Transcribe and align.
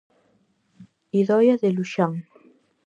Idoia 1.21 1.55
de 1.61 1.69
Luxán. 1.75 2.13